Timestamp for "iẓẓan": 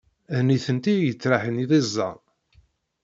1.79-2.19